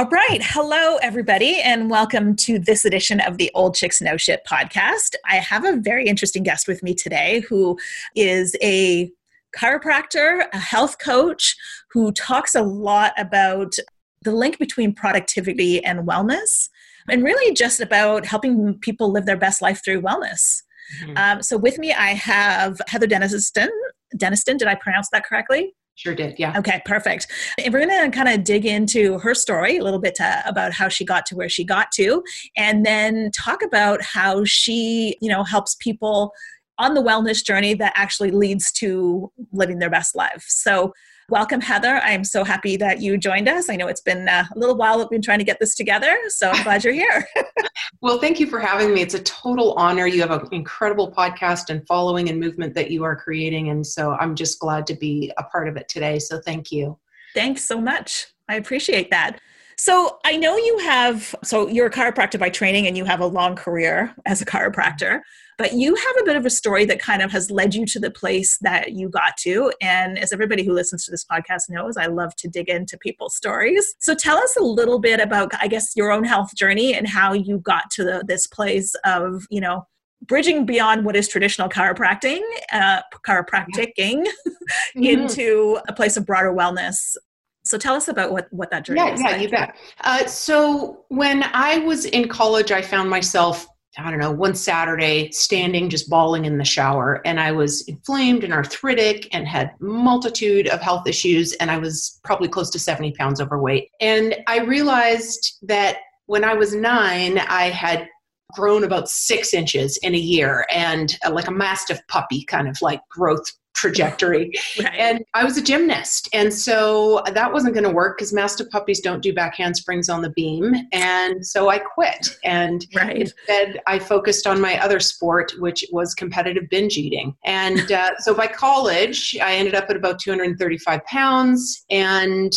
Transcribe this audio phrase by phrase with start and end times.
[0.00, 0.40] All right.
[0.42, 5.14] Hello, everybody, and welcome to this edition of the Old Chicks Know Shit podcast.
[5.28, 7.78] I have a very interesting guest with me today who
[8.16, 9.10] is a
[9.54, 11.54] chiropractor, a health coach
[11.90, 13.74] who talks a lot about
[14.22, 16.70] the link between productivity and wellness,
[17.10, 20.62] and really just about helping people live their best life through wellness.
[21.04, 21.16] Mm-hmm.
[21.18, 23.68] Um, so, with me, I have Heather Denniston.
[24.16, 25.74] Denniston, did I pronounce that correctly?
[26.00, 26.54] Sure did, yeah.
[26.56, 27.26] Okay, perfect.
[27.62, 30.72] And we're going to kind of dig into her story a little bit to, about
[30.72, 32.22] how she got to where she got to,
[32.56, 36.32] and then talk about how she, you know, helps people
[36.80, 40.44] on the wellness journey that actually leads to living their best life.
[40.48, 40.92] So,
[41.28, 42.00] welcome, Heather.
[42.02, 43.68] I'm so happy that you joined us.
[43.68, 46.16] I know it's been uh, a little while we've been trying to get this together,
[46.28, 47.28] so I'm glad you're here.
[48.00, 49.02] well, thank you for having me.
[49.02, 50.06] It's a total honor.
[50.06, 54.12] You have an incredible podcast and following and movement that you are creating, and so
[54.12, 56.18] I'm just glad to be a part of it today.
[56.18, 56.98] So, thank you.
[57.34, 58.26] Thanks so much.
[58.48, 59.38] I appreciate that.
[59.76, 63.26] So I know you have, so you're a chiropractor by training and you have a
[63.26, 65.22] long career as a chiropractor,
[65.60, 68.00] but you have a bit of a story that kind of has led you to
[68.00, 69.70] the place that you got to.
[69.82, 73.36] And as everybody who listens to this podcast knows, I love to dig into people's
[73.36, 73.94] stories.
[73.98, 77.34] So tell us a little bit about, I guess, your own health journey and how
[77.34, 79.86] you got to the, this place of, you know,
[80.22, 82.40] bridging beyond what is traditional chiropractic,
[82.72, 85.02] uh, chiropracticing mm-hmm.
[85.02, 87.16] into a place of broader wellness
[87.62, 89.20] so tell us about what, what that journey yeah, is.
[89.20, 89.42] Yeah, like.
[89.42, 89.76] you bet.
[90.00, 93.66] Uh, so when I was in college, I found myself,
[93.98, 97.20] I don't know, one Saturday standing just bawling in the shower.
[97.24, 101.52] And I was inflamed and arthritic and had multitude of health issues.
[101.54, 103.90] And I was probably close to 70 pounds overweight.
[104.00, 108.08] And I realized that when I was nine, I had
[108.54, 112.80] grown about six inches in a year and uh, like a mastiff puppy kind of
[112.82, 113.44] like growth
[113.74, 114.52] trajectory.
[114.78, 114.94] Right.
[114.98, 116.28] And I was a gymnast.
[116.32, 120.22] And so that wasn't going to work because mastiff puppies don't do back handsprings on
[120.22, 120.74] the beam.
[120.92, 122.36] And so I quit.
[122.44, 123.16] And right.
[123.16, 127.34] instead, I focused on my other sport, which was competitive binge eating.
[127.44, 131.84] And uh, so by college, I ended up at about 235 pounds.
[131.90, 132.52] And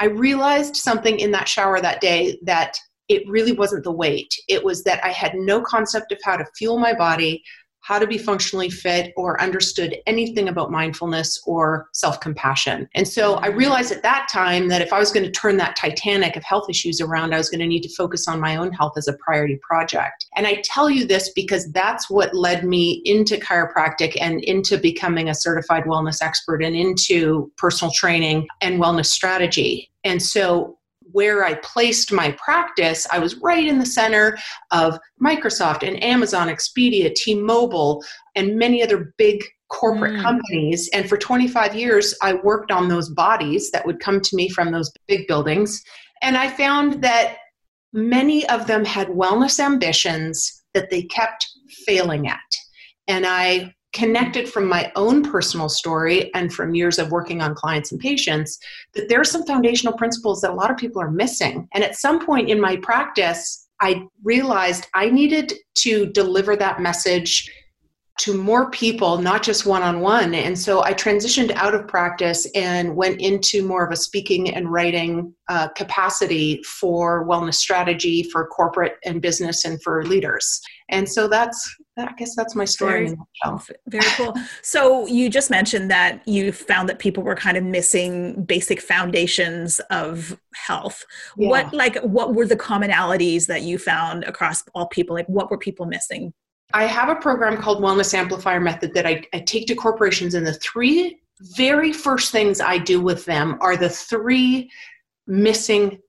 [0.00, 4.32] I realized something in that shower that day that it really wasn't the weight.
[4.48, 7.42] It was that I had no concept of how to fuel my body
[7.88, 12.86] how to be functionally fit or understood anything about mindfulness or self compassion.
[12.94, 13.58] And so I mm-hmm.
[13.58, 16.68] realized at that time that if I was going to turn that Titanic of health
[16.68, 19.14] issues around, I was going to need to focus on my own health as a
[19.14, 20.26] priority project.
[20.36, 25.30] And I tell you this because that's what led me into chiropractic and into becoming
[25.30, 29.90] a certified wellness expert and into personal training and wellness strategy.
[30.04, 30.77] And so
[31.18, 34.38] where I placed my practice, I was right in the center
[34.70, 38.04] of Microsoft and Amazon, Expedia, T Mobile,
[38.36, 40.22] and many other big corporate mm.
[40.22, 40.88] companies.
[40.92, 44.70] And for 25 years, I worked on those bodies that would come to me from
[44.70, 45.82] those big buildings.
[46.22, 47.38] And I found that
[47.92, 51.48] many of them had wellness ambitions that they kept
[51.84, 52.38] failing at.
[53.08, 57.90] And I connected from my own personal story and from years of working on clients
[57.90, 58.58] and patients
[58.94, 61.68] that there are some foundational principles that a lot of people are missing.
[61.74, 67.50] And at some point in my practice, I realized I needed to deliver that message
[68.18, 70.34] to more people, not just one on one.
[70.34, 74.72] And so I transitioned out of practice and went into more of a speaking and
[74.72, 80.60] writing uh, capacity for wellness strategy for corporate and business and for leaders.
[80.88, 83.16] And so that's, I guess that's my story.
[83.44, 84.34] Very, very cool.
[84.62, 89.80] so you just mentioned that you found that people were kind of missing basic foundations
[89.90, 91.04] of health.
[91.36, 91.48] Yeah.
[91.48, 95.14] What, like, what were the commonalities that you found across all people?
[95.14, 96.32] Like, what were people missing?
[96.74, 100.46] I have a program called Wellness Amplifier Method that I, I take to corporations, and
[100.46, 104.70] the three very first things I do with them are the three
[105.26, 106.00] missing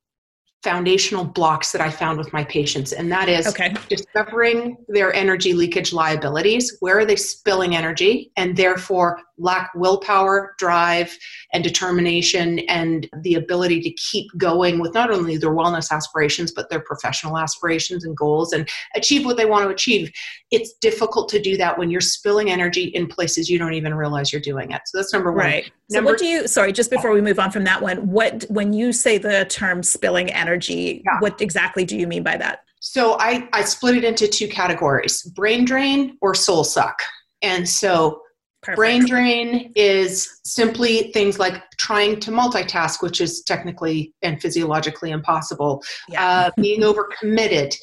[0.63, 3.73] foundational blocks that I found with my patients, and that is okay.
[3.87, 6.77] discovering their energy leakage liabilities.
[6.81, 8.31] Where are they spilling energy?
[8.35, 11.17] And therefore, lack willpower, drive,
[11.53, 16.69] and determination, and the ability to keep going with not only their wellness aspirations, but
[16.69, 20.11] their professional aspirations and goals and achieve what they want to achieve.
[20.51, 24.31] It's difficult to do that when you're spilling energy in places you don't even realize
[24.31, 24.81] you're doing it.
[24.85, 25.45] So that's number one.
[25.45, 25.71] Right.
[25.89, 28.45] So number what do you sorry, just before we move on from that one, what
[28.49, 31.19] when you say the term spilling energy, yeah.
[31.19, 32.63] what exactly do you mean by that?
[32.79, 37.01] So I, I split it into two categories brain drain or soul suck.
[37.41, 38.21] And so
[38.61, 38.77] Perfect.
[38.77, 45.81] brain drain is simply things like trying to multitask, which is technically and physiologically impossible,
[46.09, 46.27] yeah.
[46.27, 47.73] uh, being overcommitted,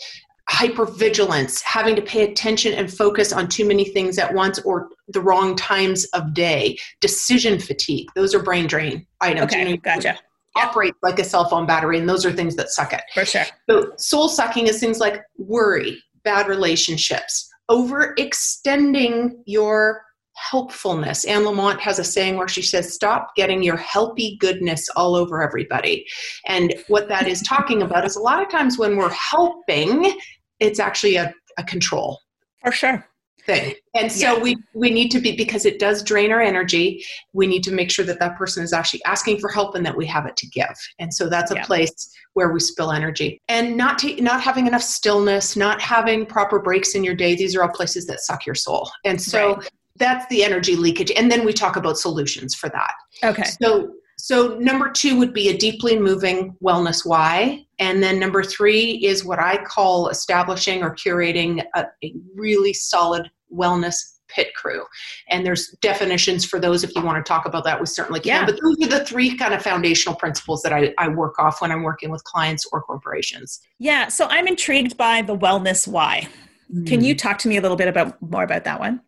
[0.50, 5.20] hypervigilance, having to pay attention and focus on too many things at once or the
[5.20, 8.08] wrong times of day, decision fatigue.
[8.14, 9.52] Those are brain drain items.
[9.52, 10.18] Okay, you know, gotcha.
[10.56, 13.02] Operate like a cell phone battery, and those are things that suck it.
[13.14, 13.44] For sure.
[13.68, 20.05] So, soul sucking is things like worry, bad relationships, overextending your
[20.36, 21.24] helpfulness.
[21.24, 25.42] Anne Lamott has a saying where she says, Stop getting your helpy goodness all over
[25.42, 26.06] everybody.
[26.46, 30.18] And what that is talking about is a lot of times when we're helping,
[30.60, 32.20] it's actually a, a control.
[32.62, 33.06] For sure.
[33.44, 33.74] Thing.
[33.94, 34.42] And so yeah.
[34.42, 37.04] we we need to be because it does drain our energy.
[37.32, 39.96] We need to make sure that that person is actually asking for help and that
[39.96, 40.74] we have it to give.
[40.98, 41.64] And so that's a yeah.
[41.64, 43.40] place where we spill energy.
[43.46, 47.36] And not to, not having enough stillness, not having proper breaks in your day.
[47.36, 48.90] These are all places that suck your soul.
[49.04, 49.68] And so right
[49.98, 51.10] that's the energy leakage.
[51.16, 52.92] And then we talk about solutions for that.
[53.24, 53.44] Okay.
[53.62, 57.66] So so number two would be a deeply moving wellness why.
[57.78, 63.30] And then number three is what i call establishing or curating a, a really solid
[63.52, 63.96] wellness
[64.28, 64.82] pit crew.
[65.28, 67.78] And there's definitions for those if you want to talk about that.
[67.78, 68.40] We certainly can.
[68.40, 68.46] Yeah.
[68.46, 71.70] but those are the three kind of foundational principles that I, I work off when
[71.70, 73.60] i'm working with clients or corporations.
[73.78, 74.08] Yeah.
[74.08, 76.28] So i'm intrigued by the wellness why.
[76.74, 76.84] Mm.
[76.84, 77.18] can you mm.
[77.18, 79.00] talk to me a little bit about more about that one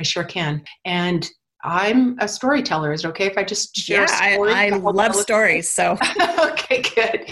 [0.00, 0.62] I sure can.
[0.84, 1.28] And
[1.64, 2.92] I'm a storyteller.
[2.92, 4.02] Is it okay if I just share?
[4.02, 5.68] Yeah, I, I love stories.
[5.68, 5.98] So
[6.40, 7.28] okay, good.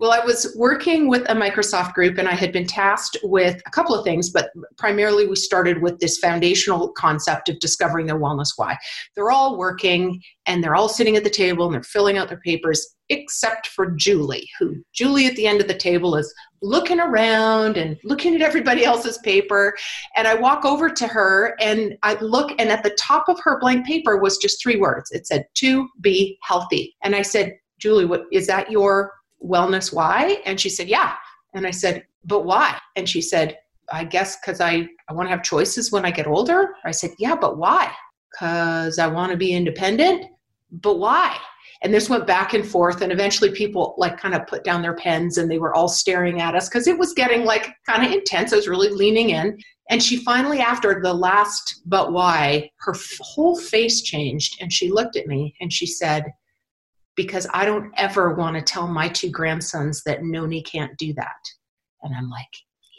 [0.00, 3.70] Well, I was working with a Microsoft group, and I had been tasked with a
[3.70, 8.48] couple of things, but primarily we started with this foundational concept of discovering their wellness
[8.56, 8.76] why.
[9.14, 12.40] They're all working, and they're all sitting at the table, and they're filling out their
[12.40, 17.76] papers, except for Julie, who Julie at the end of the table is looking around
[17.76, 19.76] and looking at everybody else's paper.
[20.16, 23.58] And I walk over to her and I look, and at the top of her
[23.60, 25.10] blank paper was just three words.
[25.10, 26.96] It said, to be healthy.
[27.02, 29.12] And I said, Julie, what is that your
[29.44, 30.42] wellness why?
[30.44, 31.14] And she said, yeah.
[31.54, 32.76] And I said, but why?
[32.96, 33.58] And she said,
[33.90, 36.74] I guess because I, I want to have choices when I get older.
[36.84, 37.90] I said, yeah, but why?
[38.32, 40.26] Because I want to be independent.
[40.70, 41.38] But why?
[41.82, 44.96] And this went back and forth and eventually people like kind of put down their
[44.96, 48.12] pens and they were all staring at us because it was getting like kind of
[48.12, 48.52] intense.
[48.52, 49.58] I was really leaning in.
[49.90, 54.90] And she finally after the last but why her f- whole face changed and she
[54.90, 56.24] looked at me and she said
[57.16, 61.40] because i don't ever want to tell my two grandsons that noni can't do that.
[62.02, 62.52] And i'm like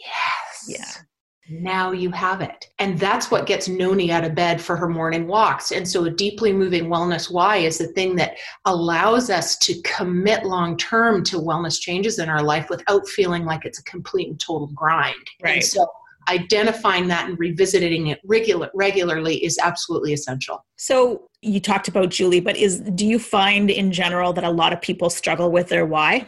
[0.04, 0.66] yes.
[0.68, 1.02] Yeah
[1.50, 2.68] now you have it.
[2.80, 5.72] And that's what gets Noni out of bed for her morning walks.
[5.72, 10.46] And so a deeply moving wellness why is the thing that allows us to commit
[10.46, 14.40] long term to wellness changes in our life without feeling like it's a complete and
[14.40, 15.16] total grind.
[15.42, 15.56] Right.
[15.56, 15.88] And so
[16.30, 20.64] identifying that and revisiting it regular, regularly is absolutely essential.
[20.76, 24.72] So you talked about Julie, but is do you find in general that a lot
[24.72, 26.28] of people struggle with their why?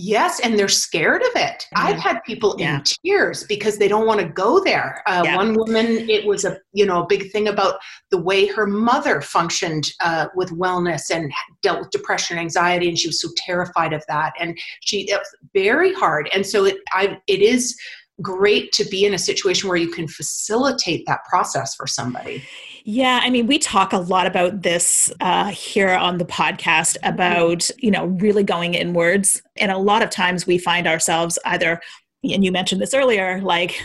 [0.00, 1.66] Yes, and they're scared of it.
[1.74, 1.86] Mm-hmm.
[1.88, 2.76] I've had people yeah.
[2.76, 5.02] in tears because they don't want to go there.
[5.06, 5.34] Uh, yeah.
[5.36, 7.80] One woman, it was a you know a big thing about
[8.12, 11.32] the way her mother functioned uh, with wellness and
[11.62, 14.34] dealt with depression and anxiety, and she was so terrified of that.
[14.38, 16.28] And she it was very hard.
[16.32, 17.76] And so it I it is
[18.22, 22.44] great to be in a situation where you can facilitate that process for somebody.
[22.84, 27.70] Yeah, I mean, we talk a lot about this uh, here on the podcast about,
[27.78, 29.42] you know, really going inwards.
[29.56, 31.80] And a lot of times we find ourselves either,
[32.22, 33.78] and you mentioned this earlier, like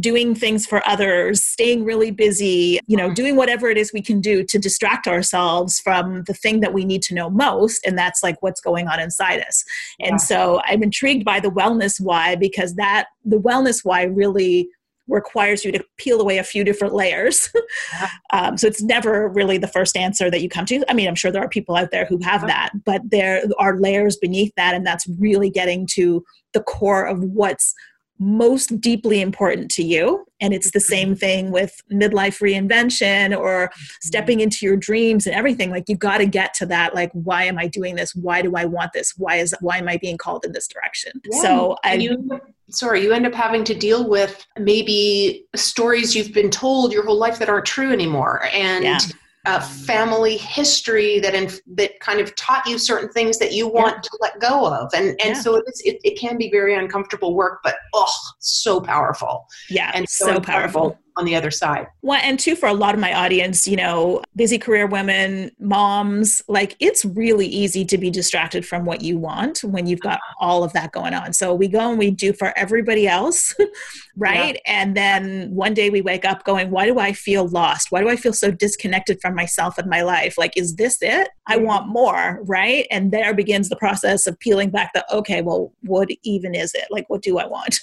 [0.00, 4.20] doing things for others, staying really busy, you know, doing whatever it is we can
[4.20, 7.86] do to distract ourselves from the thing that we need to know most.
[7.86, 9.64] And that's like what's going on inside us.
[9.98, 10.08] Yeah.
[10.08, 14.68] And so I'm intrigued by the wellness why, because that, the wellness why really
[15.08, 17.50] requires you to peel away a few different layers.
[18.32, 20.84] um, so it's never really the first answer that you come to.
[20.88, 23.78] I mean, I'm sure there are people out there who have that, but there are
[23.78, 27.74] layers beneath that, and that's really getting to the core of what's
[28.18, 30.24] most deeply important to you.
[30.40, 31.18] And it's the same mm-hmm.
[31.18, 33.82] thing with midlife reinvention or mm-hmm.
[34.02, 35.70] stepping into your dreams and everything.
[35.70, 38.14] Like you've got to get to that, like, why am I doing this?
[38.14, 39.14] Why do I want this?
[39.16, 41.12] Why is why am I being called in this direction?
[41.30, 41.40] Yeah.
[41.40, 46.50] So I you sorry, you end up having to deal with maybe stories you've been
[46.50, 48.44] told your whole life that aren't true anymore.
[48.52, 48.98] And yeah
[49.46, 53.96] uh, family history that in, that kind of taught you certain things that you want
[53.96, 54.00] yeah.
[54.00, 55.40] to let go of, and and yeah.
[55.40, 59.46] so it's, it it can be very uncomfortable work, but oh, so powerful.
[59.70, 61.86] Yeah, and so, so powerful on the other side.
[62.02, 66.42] Well, and two, for a lot of my audience, you know, busy career women, moms,
[66.46, 70.62] like it's really easy to be distracted from what you want when you've got all
[70.62, 71.32] of that going on.
[71.32, 73.54] So we go and we do for everybody else,
[74.16, 74.54] right?
[74.66, 74.72] Yeah.
[74.82, 77.90] And then one day we wake up going, why do I feel lost?
[77.90, 80.36] Why do I feel so disconnected from myself and my life?
[80.36, 81.28] Like, is this it?
[81.46, 81.64] I mm-hmm.
[81.64, 82.86] want more, right?
[82.90, 86.86] And there begins the process of peeling back the, okay, well, what even is it?
[86.90, 87.80] Like, what do I want?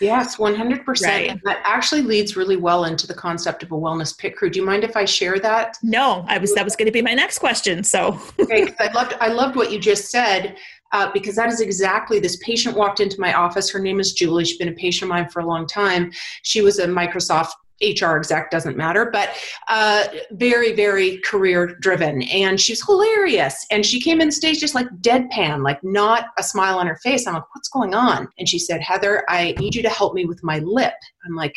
[0.00, 0.86] Yes, 100%.
[1.04, 1.30] Right.
[1.30, 4.50] And that actually leads really well into the concept of a wellness pit crew.
[4.50, 5.76] Do you mind if I share that?
[5.82, 7.84] No, I was that was going to be my next question.
[7.84, 10.56] So okay, I loved I loved what you just said.
[10.92, 13.68] Uh, because that is exactly this patient walked into my office.
[13.68, 14.44] Her name is Julie.
[14.44, 16.12] She's been a patient of mine for a long time.
[16.42, 17.50] She was a Microsoft
[17.82, 19.30] HR exec doesn't matter, but
[19.68, 22.22] uh, very, very career driven.
[22.22, 23.66] And she's hilarious.
[23.70, 27.26] And she came in stage just like deadpan, like not a smile on her face.
[27.26, 28.28] I'm like, what's going on?
[28.38, 30.94] And she said, Heather, I need you to help me with my lip.
[31.26, 31.56] I'm like,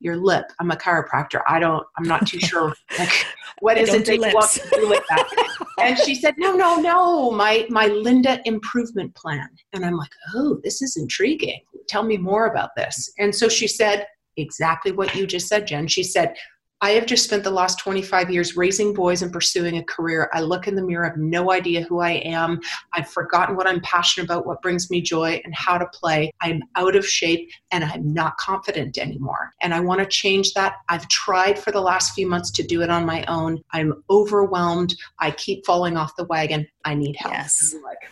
[0.00, 0.46] your lip.
[0.58, 1.42] I'm a chiropractor.
[1.46, 2.72] I don't, I'm not too sure.
[2.98, 3.26] Like,
[3.60, 5.56] what is it that you want to do with that?
[5.78, 9.48] and she said, no, no, no, my, my Linda improvement plan.
[9.74, 11.60] And I'm like, oh, this is intriguing.
[11.86, 13.12] Tell me more about this.
[13.18, 14.06] And so she said,
[14.40, 15.86] exactly what you just said, Jen.
[15.86, 16.34] She said,
[16.82, 20.30] I have just spent the last 25 years raising boys and pursuing a career.
[20.32, 22.58] I look in the mirror, I have no idea who I am.
[22.94, 26.32] I've forgotten what I'm passionate about, what brings me joy, and how to play.
[26.40, 29.50] I'm out of shape and I'm not confident anymore.
[29.60, 30.76] And I want to change that.
[30.88, 33.62] I've tried for the last few months to do it on my own.
[33.72, 34.94] I'm overwhelmed.
[35.18, 36.66] I keep falling off the wagon.
[36.86, 37.34] I need help.
[37.34, 37.74] Yes.
[37.84, 38.10] Like,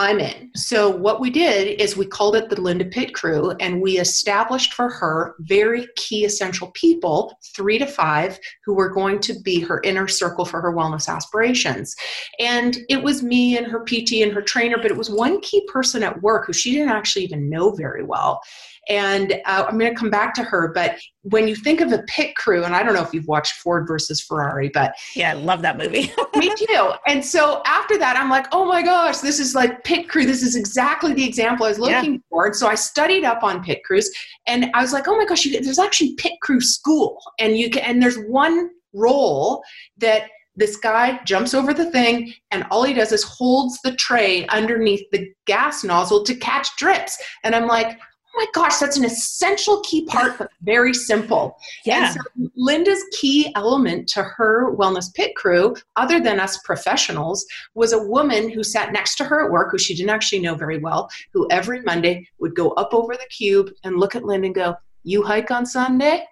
[0.00, 0.52] I'm in.
[0.54, 4.74] So, what we did is we called it the Linda Pit Crew, and we established
[4.74, 9.80] for her very key essential people, three to five, who were going to be her
[9.82, 11.96] inner circle for her wellness aspirations.
[12.38, 15.66] And it was me and her PT and her trainer, but it was one key
[15.66, 18.40] person at work who she didn't actually even know very well.
[18.88, 20.72] And uh, I'm going to come back to her.
[20.74, 23.54] But when you think of a pit crew, and I don't know if you've watched
[23.54, 26.12] Ford versus Ferrari, but yeah, I love that movie.
[26.36, 26.92] me too.
[27.06, 30.24] And so after that, I'm like, oh my gosh, this is like pit crew.
[30.24, 32.20] This is exactly the example I was looking yeah.
[32.30, 32.46] for.
[32.46, 34.10] And so I studied up on pit crews,
[34.46, 37.70] and I was like, oh my gosh, you, there's actually pit crew school, and you
[37.70, 39.62] can, and there's one role
[39.98, 40.28] that
[40.58, 45.08] this guy jumps over the thing and all he does is holds the tray underneath
[45.12, 47.98] the gas nozzle to catch drips and i'm like
[48.38, 51.58] my gosh, that's an essential key part, but very simple.
[51.84, 52.10] Yeah.
[52.10, 52.20] So
[52.54, 58.48] Linda's key element to her wellness pit crew, other than us professionals, was a woman
[58.48, 61.48] who sat next to her at work, who she didn't actually know very well, who
[61.50, 65.24] every Monday would go up over the cube and look at Linda and go, You
[65.24, 66.24] hike on Sunday?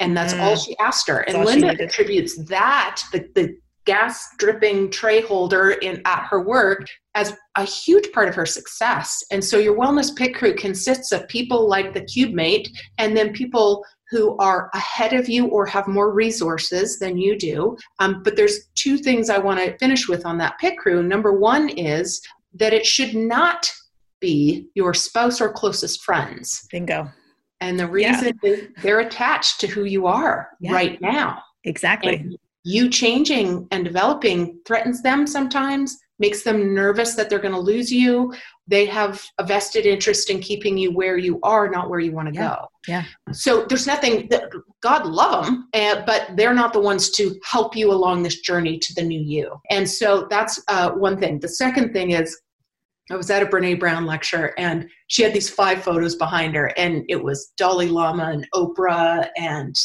[0.00, 0.40] And that's mm.
[0.40, 1.20] all she asked her.
[1.20, 7.36] And Linda attributes that, the, the gas dripping tray holder in at her work as
[7.56, 9.22] a huge part of her success.
[9.30, 13.32] And so your wellness pit crew consists of people like the cube mate and then
[13.32, 17.76] people who are ahead of you or have more resources than you do.
[17.98, 21.02] Um, but there's two things I want to finish with on that pit crew.
[21.02, 22.20] Number one is
[22.54, 23.70] that it should not
[24.20, 26.66] be your spouse or closest friends.
[26.70, 27.10] Bingo.
[27.60, 28.50] And the reason yeah.
[28.50, 30.72] is they're attached to who you are yeah.
[30.72, 31.42] right now.
[31.64, 32.16] Exactly.
[32.16, 37.60] And you changing and developing threatens them sometimes makes them nervous that they're going to
[37.60, 38.32] lose you.
[38.66, 42.28] They have a vested interest in keeping you where you are not where you want
[42.28, 42.48] to yeah.
[42.48, 42.68] go.
[42.88, 43.04] yeah.
[43.32, 47.76] So there's nothing that god love them uh, but they're not the ones to help
[47.76, 49.60] you along this journey to the new you.
[49.70, 51.40] And so that's uh, one thing.
[51.40, 52.40] The second thing is
[53.10, 56.72] I was at a Brene Brown lecture and she had these five photos behind her,
[56.78, 59.76] and it was Dalai Lama and Oprah and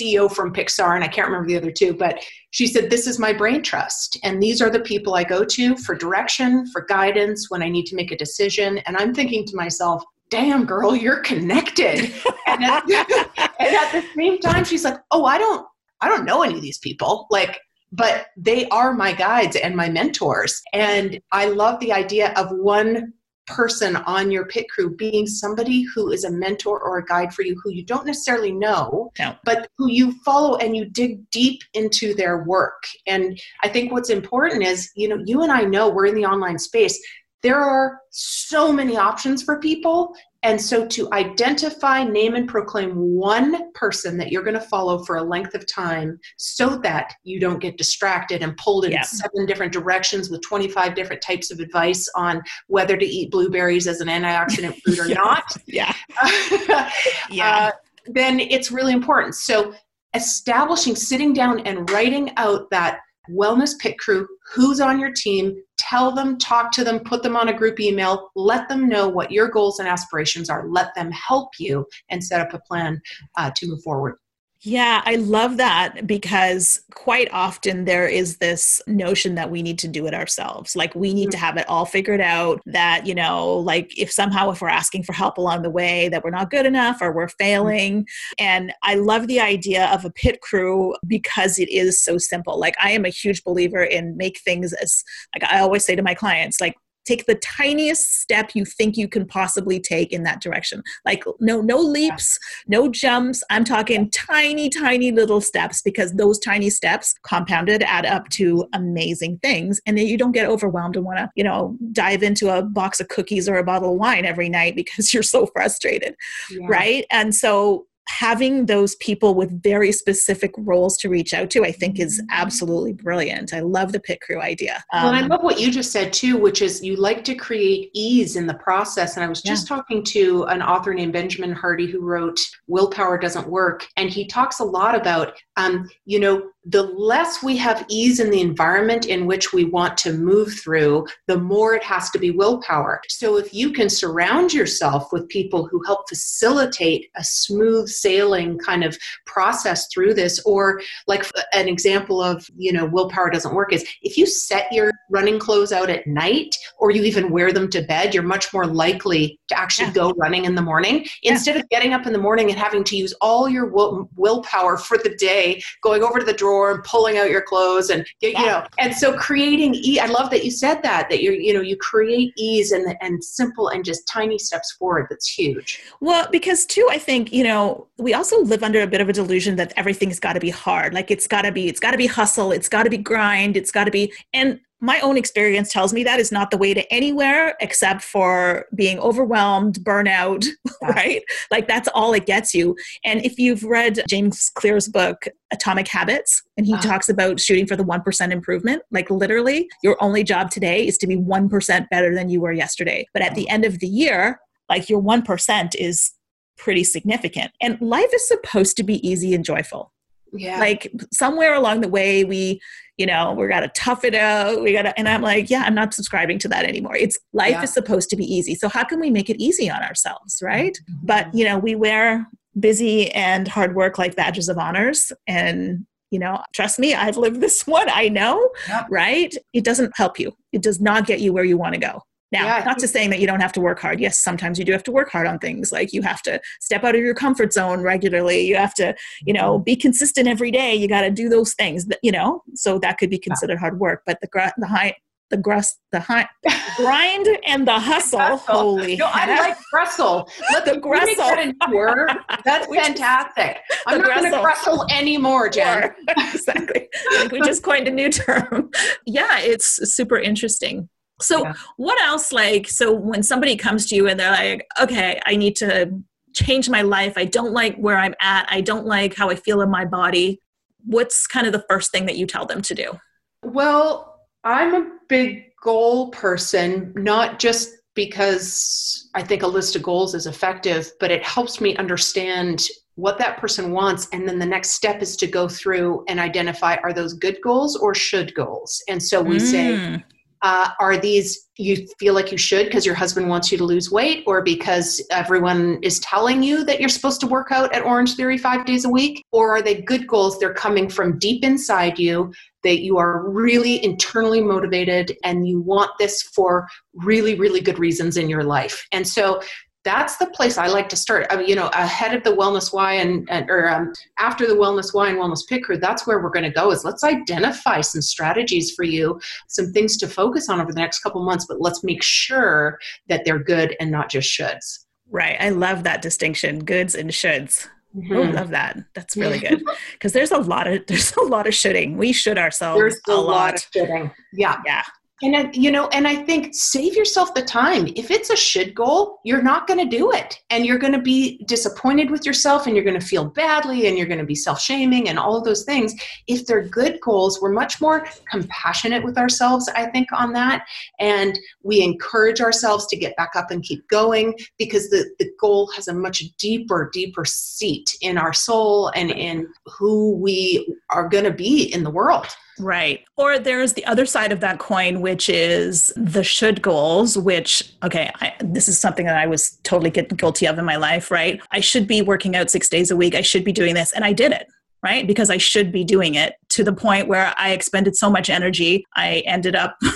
[0.00, 3.18] CEO from Pixar, and I can't remember the other two, but she said, This is
[3.18, 4.18] my brain trust.
[4.22, 7.86] And these are the people I go to for direction, for guidance when I need
[7.86, 8.78] to make a decision.
[8.78, 12.12] And I'm thinking to myself, Damn, girl, you're connected.
[12.46, 12.84] and, at,
[13.60, 15.66] and at the same time, she's like, Oh, I don't,
[16.00, 17.26] I don't know any of these people.
[17.30, 17.60] Like,
[17.92, 20.62] but they are my guides and my mentors.
[20.72, 23.14] And I love the idea of one
[23.48, 27.42] person on your pit crew being somebody who is a mentor or a guide for
[27.42, 29.36] you who you don't necessarily know, no.
[29.44, 32.82] but who you follow and you dig deep into their work.
[33.06, 36.26] And I think what's important is, you know, you and I know we're in the
[36.26, 37.00] online space.
[37.42, 40.14] There are so many options for people
[40.44, 45.16] and so to identify, name, and proclaim one person that you're going to follow for
[45.16, 49.02] a length of time so that you don't get distracted and pulled in yeah.
[49.02, 54.00] seven different directions with 25 different types of advice on whether to eat blueberries as
[54.00, 55.14] an antioxidant food or yeah.
[55.14, 55.44] not.
[55.66, 55.94] Yeah.
[57.30, 57.56] yeah.
[57.56, 57.70] Uh,
[58.06, 59.34] then it's really important.
[59.34, 59.74] So
[60.14, 63.00] establishing, sitting down and writing out that
[63.30, 67.48] wellness pit crew who's on your team tell them talk to them put them on
[67.48, 70.68] a group email let them know what your goals and aspirations are.
[70.68, 73.00] Let them help you and set up a plan
[73.36, 74.16] uh, to move forward
[74.62, 79.88] yeah, I love that because quite often there is this notion that we need to
[79.88, 80.74] do it ourselves.
[80.74, 81.40] Like we need to mm.
[81.40, 85.12] have it all figured out that, you know, like if somehow if we're asking for
[85.12, 87.34] help along the way that we're not good enough or we're mm.
[87.38, 88.06] failing.
[88.40, 92.58] And I love the idea of a pit crew because it is so simple.
[92.58, 95.04] Like I am a huge believer in make things as
[95.36, 96.74] like I always say to my clients, like
[97.08, 100.82] take the tiniest step you think you can possibly take in that direction.
[101.04, 103.42] Like no no leaps no jumps.
[103.50, 109.38] I'm talking tiny tiny little steps because those tiny steps compounded add up to amazing
[109.42, 109.80] things.
[109.86, 113.00] And then you don't get overwhelmed and want to you know dive into a box
[113.00, 116.14] of cookies or a bottle of wine every night because you're so frustrated
[116.50, 116.66] yeah.
[116.68, 117.04] right?
[117.10, 122.00] And so having those people with very specific roles to reach out to, I think
[122.00, 122.26] is mm-hmm.
[122.30, 123.52] absolutely brilliant.
[123.52, 124.82] I love the pit crew idea.
[124.92, 127.34] Um, well, and I love what you just said too, which is you like to
[127.34, 129.16] create ease in the process.
[129.16, 129.76] And I was just yeah.
[129.76, 133.86] talking to an author named Benjamin Hardy who wrote Willpower Doesn't Work.
[133.96, 138.30] And he talks a lot about, um, you know, the less we have ease in
[138.30, 142.30] the environment in which we want to move through, the more it has to be
[142.30, 143.00] willpower.
[143.08, 148.84] So if you can surround yourself with people who help facilitate a smooth sailing kind
[148.84, 151.24] of process through this, or like
[151.54, 155.72] an example of, you know, willpower doesn't work is if you set your running clothes
[155.72, 159.58] out at night or you even wear them to bed, you're much more likely to
[159.58, 159.94] actually yeah.
[159.94, 161.32] go running in the morning yeah.
[161.32, 164.76] instead of getting up in the morning and having to use all your will- willpower
[164.76, 168.06] for the day, going over to the drawer drawer and pulling out your clothes and
[168.20, 168.42] you yeah.
[168.42, 171.60] know and so creating e- i love that you said that that you you know
[171.60, 176.64] you create ease and and simple and just tiny steps forward that's huge well because
[176.64, 179.72] too i think you know we also live under a bit of a delusion that
[179.76, 182.52] everything's got to be hard like it's got to be it's got to be hustle
[182.52, 186.04] it's got to be grind it's got to be and my own experience tells me
[186.04, 190.46] that is not the way to anywhere except for being overwhelmed, burnout,
[190.82, 190.88] yeah.
[190.88, 191.22] right?
[191.50, 192.76] Like that's all it gets you.
[193.04, 197.66] And if you've read James Clear's book, Atomic Habits, and he uh talks about shooting
[197.66, 202.14] for the 1% improvement, like literally, your only job today is to be 1% better
[202.14, 203.06] than you were yesterday.
[203.12, 206.12] But at the end of the year, like your 1% is
[206.56, 207.52] pretty significant.
[207.60, 209.92] And life is supposed to be easy and joyful.
[210.32, 210.58] Yeah.
[210.58, 212.60] Like somewhere along the way, we
[212.98, 214.60] you know, we got to tough it out.
[214.60, 216.96] We got to, and I'm like, yeah, I'm not subscribing to that anymore.
[216.96, 217.62] It's life yeah.
[217.62, 218.56] is supposed to be easy.
[218.56, 220.76] So how can we make it easy on ourselves, right?
[220.90, 221.06] Mm-hmm.
[221.06, 222.26] But, you know, we wear
[222.58, 225.12] busy and hard work like badges of honors.
[225.28, 227.88] And, you know, trust me, I've lived this one.
[227.88, 228.50] I know,
[228.90, 229.32] right?
[229.52, 232.02] It doesn't help you, it does not get you where you want to go.
[232.30, 234.00] Now, yeah, not to saying that you don't have to work hard.
[234.00, 235.72] Yes, sometimes you do have to work hard on things.
[235.72, 238.46] Like you have to step out of your comfort zone regularly.
[238.46, 239.64] You have to, you know, mm-hmm.
[239.64, 240.74] be consistent every day.
[240.74, 241.86] You got to do those things.
[241.86, 244.02] That, you know, so that could be considered hard work.
[244.06, 244.94] But the the high
[245.30, 246.26] the grus the high
[246.76, 248.36] grind and the hustle.
[248.38, 250.28] Holy, no, I like gristle.
[250.52, 252.10] Let the gristle that word.
[252.44, 253.58] That's fantastic.
[253.86, 255.94] I'm not going to gristle anymore, Jen.
[256.08, 256.88] exactly.
[257.16, 258.70] Like we just coined a new term.
[259.06, 260.88] Yeah, it's super interesting.
[261.20, 261.54] So, yeah.
[261.76, 265.56] what else, like, so when somebody comes to you and they're like, okay, I need
[265.56, 265.90] to
[266.34, 269.60] change my life, I don't like where I'm at, I don't like how I feel
[269.60, 270.40] in my body,
[270.84, 272.98] what's kind of the first thing that you tell them to do?
[273.42, 280.14] Well, I'm a big goal person, not just because I think a list of goals
[280.14, 284.08] is effective, but it helps me understand what that person wants.
[284.12, 287.76] And then the next step is to go through and identify are those good goals
[287.76, 288.82] or should goals?
[288.88, 289.40] And so we mm.
[289.40, 290.04] say,
[290.42, 293.90] uh, are these you feel like you should because your husband wants you to lose
[293.90, 298.14] weight or because everyone is telling you that you're supposed to work out at Orange
[298.14, 299.24] Theory five days a week?
[299.32, 300.38] Or are they good goals?
[300.38, 305.90] They're coming from deep inside you that you are really internally motivated and you want
[305.98, 308.86] this for really, really good reasons in your life.
[308.92, 309.42] And so
[309.88, 311.26] that's the place I like to start.
[311.30, 314.52] I mean, you know, ahead of the Wellness Why and, and or um, after the
[314.52, 316.70] Wellness Why and Wellness Pit Crew, that's where we're going to go.
[316.70, 321.00] Is let's identify some strategies for you, some things to focus on over the next
[321.00, 324.84] couple months, but let's make sure that they're good and not just shoulds.
[325.10, 325.38] Right.
[325.40, 327.66] I love that distinction, goods and shoulds.
[327.96, 328.14] Mm-hmm.
[328.14, 328.76] Oh, love that.
[328.94, 331.96] That's really good because there's a lot of there's a lot of shooting.
[331.96, 333.24] We should ourselves there's a, a lot.
[333.24, 334.10] lot of shoulding.
[334.34, 334.82] Yeah, yeah.
[335.20, 337.88] And you know, and I think save yourself the time.
[337.96, 341.02] If it's a should goal, you're not going to do it, and you're going to
[341.02, 344.36] be disappointed with yourself, and you're going to feel badly, and you're going to be
[344.36, 345.92] self-shaming, and all of those things.
[346.28, 349.68] If they're good goals, we're much more compassionate with ourselves.
[349.74, 350.64] I think on that,
[351.00, 355.68] and we encourage ourselves to get back up and keep going because the the goal
[355.74, 361.24] has a much deeper, deeper seat in our soul and in who we are going
[361.24, 362.28] to be in the world.
[362.58, 363.04] Right.
[363.16, 368.10] Or there's the other side of that coin, which is the should goals, which, okay,
[368.20, 371.40] I, this is something that I was totally guilty of in my life, right?
[371.50, 373.14] I should be working out six days a week.
[373.14, 373.92] I should be doing this.
[373.92, 374.46] And I did it,
[374.82, 375.06] right?
[375.06, 378.84] Because I should be doing it to the point where I expended so much energy,
[378.96, 379.76] I ended up.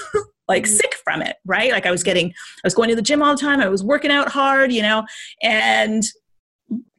[0.49, 0.75] like mm-hmm.
[0.75, 1.71] sick from it, right?
[1.71, 3.61] Like I was getting, I was going to the gym all the time.
[3.61, 5.05] I was working out hard, you know,
[5.41, 6.03] and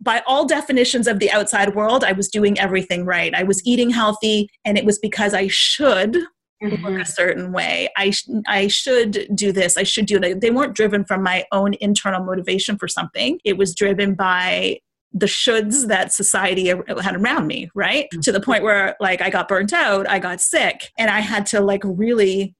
[0.02, 3.34] by all definitions of the outside world, I was doing everything right.
[3.34, 6.18] I was eating healthy, and it was because I should
[6.64, 6.86] mm-hmm.
[6.86, 7.90] look a certain way.
[7.98, 9.78] I sh- I should do this.
[9.78, 10.42] I should do that.
[10.42, 13.40] They weren't driven from my own internal motivation for something.
[13.44, 14.80] It was driven by
[15.16, 18.06] the shoulds that society had around me, right?
[18.06, 18.22] Mm-hmm.
[18.22, 21.46] To the point where like I got burnt out, I got sick, and I had
[21.48, 22.56] to like really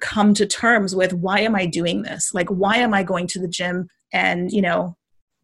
[0.00, 2.34] come to terms with why am I doing this?
[2.34, 4.96] Like why am I going to the gym and, you know,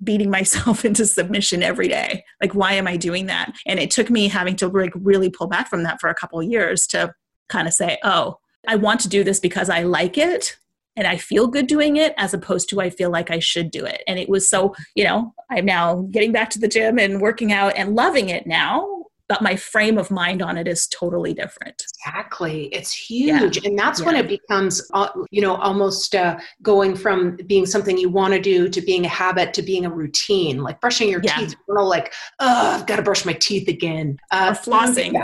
[0.02, 2.24] beating myself into submission every day.
[2.40, 3.52] Like why am i doing that?
[3.66, 6.42] And it took me having to like really pull back from that for a couple
[6.42, 7.14] years to
[7.48, 10.56] kind of say oh i want to do this because i like it
[10.96, 13.84] and i feel good doing it as opposed to i feel like i should do
[13.84, 14.02] it.
[14.06, 17.52] And it was so you know i'm now getting back to the gym and working
[17.52, 18.97] out and loving it now
[19.28, 21.84] but my frame of mind on it is totally different.
[22.06, 22.66] Exactly.
[22.66, 23.58] It's huge.
[23.58, 23.68] Yeah.
[23.68, 24.06] and that's yeah.
[24.06, 28.40] when it becomes uh, you know almost uh, going from being something you want to
[28.40, 31.36] do to being a habit to being a routine like brushing your yeah.
[31.36, 31.54] teeth.
[31.68, 34.18] You know like oh i've got to brush my teeth again.
[34.30, 35.14] Uh, or flossing.